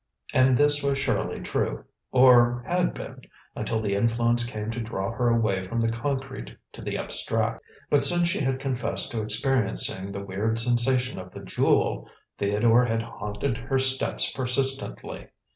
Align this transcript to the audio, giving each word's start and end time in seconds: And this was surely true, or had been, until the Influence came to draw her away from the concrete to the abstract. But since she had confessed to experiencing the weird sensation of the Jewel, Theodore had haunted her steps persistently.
And 0.33 0.57
this 0.57 0.81
was 0.81 0.97
surely 0.97 1.41
true, 1.41 1.85
or 2.11 2.63
had 2.65 2.91
been, 2.95 3.21
until 3.55 3.79
the 3.79 3.93
Influence 3.93 4.43
came 4.43 4.71
to 4.71 4.81
draw 4.81 5.11
her 5.11 5.29
away 5.29 5.61
from 5.61 5.79
the 5.79 5.91
concrete 5.91 6.57
to 6.73 6.81
the 6.81 6.97
abstract. 6.97 7.63
But 7.91 8.03
since 8.03 8.27
she 8.27 8.39
had 8.39 8.57
confessed 8.57 9.11
to 9.11 9.21
experiencing 9.21 10.11
the 10.11 10.25
weird 10.25 10.57
sensation 10.57 11.19
of 11.19 11.29
the 11.31 11.41
Jewel, 11.41 12.09
Theodore 12.39 12.85
had 12.85 13.03
haunted 13.03 13.57
her 13.57 13.77
steps 13.77 14.31
persistently. 14.31 15.27